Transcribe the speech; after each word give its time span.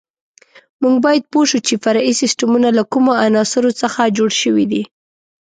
موږ 0.81 0.95
باید 1.05 1.23
پوه 1.31 1.45
شو 1.49 1.59
چې 1.67 1.75
فرعي 1.83 2.13
سیسټمونه 2.21 2.69
له 2.77 2.83
کومو 2.91 3.11
عناصرو 3.25 3.71
څخه 3.81 4.13
جوړ 4.17 4.29
شوي 4.41 4.65
دي. 4.71 4.83